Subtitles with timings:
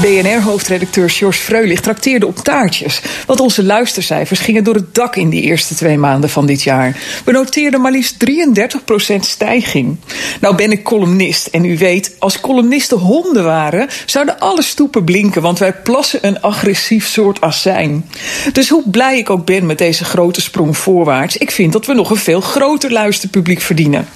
[0.00, 3.00] BNR-hoofdredacteur George Freulich trakteerde op taartjes.
[3.26, 6.96] Want onze luistercijfers gingen door het dak in die eerste twee maanden van dit jaar.
[7.24, 9.96] We noteerden maar liefst 33% stijging.
[10.40, 13.88] Nou ben ik columnist en u weet, als columnisten honden waren...
[14.06, 18.10] zouden alle stoepen blinken, want wij plassen een agressief soort azijn.
[18.52, 21.36] Dus hoe blij ik ook ben met deze grote sprong voorwaarts...
[21.36, 24.08] ik vind dat we nog een veel groter luisterpubliek verdienen.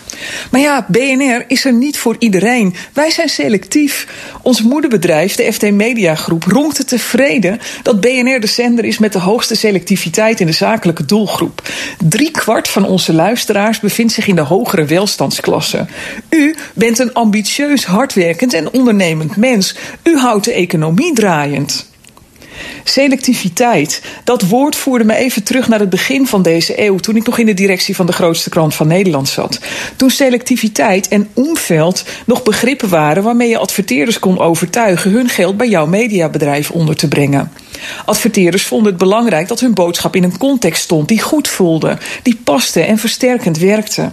[0.51, 2.74] Maar ja, BNR is er niet voor iedereen.
[2.92, 4.06] Wij zijn selectief.
[4.43, 9.19] Ons moederbedrijf, de FD Media Groep, ronkte tevreden dat BNR de zender is met de
[9.19, 11.69] hoogste selectiviteit in de zakelijke doelgroep.
[11.98, 15.87] Drie kwart van onze luisteraars bevindt zich in de hogere welstandsklasse.
[16.30, 19.76] U bent een ambitieus, hardwerkend en ondernemend mens.
[20.02, 21.90] U houdt de economie draaiend.
[22.84, 24.02] Selectiviteit.
[24.24, 27.38] Dat woord voerde me even terug naar het begin van deze eeuw, toen ik nog
[27.38, 29.59] in de directie van de grootste krant van Nederland zat.
[29.96, 35.68] Toen selectiviteit en omveld nog begrippen waren waarmee je adverteerders kon overtuigen hun geld bij
[35.68, 37.52] jouw mediabedrijf onder te brengen.
[38.04, 42.40] Adverteerders vonden het belangrijk dat hun boodschap in een context stond die goed voelde, die
[42.45, 44.12] paste en versterkend werkte.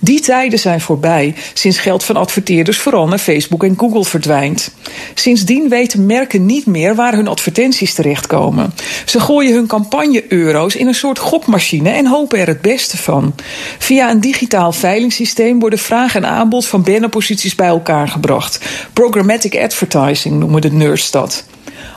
[0.00, 4.70] Die tijden zijn voorbij, sinds geld van adverteerders vooral naar Facebook en Google verdwijnt.
[5.14, 8.74] Sindsdien weten merken niet meer waar hun advertenties terechtkomen.
[9.04, 13.34] Ze gooien hun campagne-euro's in een soort gokmachine en hopen er het beste van.
[13.78, 18.60] Via een digitaal veilingssysteem worden vraag en aanbod van bannerposities bij elkaar gebracht.
[18.92, 21.10] Programmatic advertising noemen de nerds.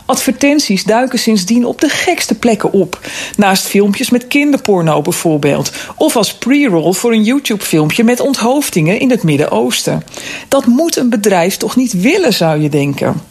[0.05, 2.99] Advertenties duiken sindsdien op de gekste plekken op.
[3.37, 5.71] Naast filmpjes met kinderporno bijvoorbeeld.
[5.95, 10.03] Of als pre-roll voor een YouTube-filmpje met onthoofdingen in het Midden-Oosten.
[10.47, 13.21] Dat moet een bedrijf toch niet willen, zou je denken.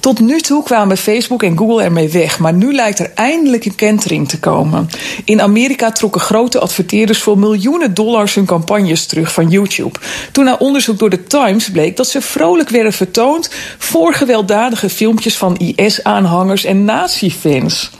[0.00, 3.74] Tot nu toe kwamen Facebook en Google ermee weg, maar nu lijkt er eindelijk een
[3.74, 4.88] kentering te komen.
[5.24, 9.98] In Amerika trokken grote adverteerders voor miljoenen dollars hun campagnes terug van YouTube.
[10.32, 15.36] Toen na onderzoek door de Times bleek dat ze vrolijk werden vertoond voor gewelddadige filmpjes
[15.36, 17.90] van IS-aanhangers en nazi-fans.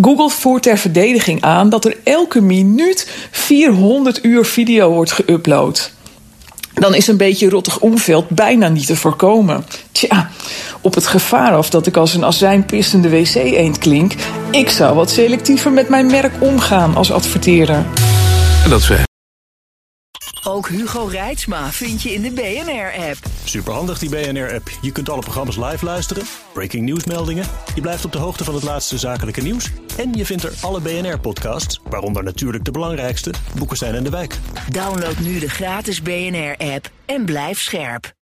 [0.00, 5.98] Google voert ter verdediging aan dat er elke minuut 400 uur video wordt geüpload
[6.80, 9.64] dan is een beetje rottig omveld bijna niet te voorkomen.
[9.92, 10.30] Tja,
[10.80, 14.14] op het gevaar af dat ik als een azijnpissende wc-eend klink...
[14.50, 17.84] ik zou wat selectiever met mijn merk omgaan als adverteerder.
[18.64, 19.02] En dat we
[20.44, 23.18] Ook Hugo Reitsma vind je in de BNR-app.
[23.44, 24.70] Superhandig die BNR-app.
[24.80, 27.44] Je kunt alle programma's live luisteren, breaking nieuwsmeldingen.
[27.74, 29.70] Je blijft op de hoogte van het laatste zakelijke nieuws.
[29.96, 34.38] En je vindt er alle BNR-podcasts, waaronder natuurlijk de belangrijkste, Boeken zijn in de wijk.
[34.68, 38.18] Download nu de gratis BNR-app en blijf scherp.